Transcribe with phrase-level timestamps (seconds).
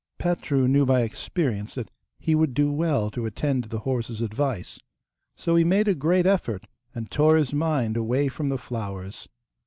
[0.17, 4.79] Petru knew by experience that he would do well to attend to the horse's advice,
[5.35, 9.29] so he made a great effort and tore his mind away from the flowers.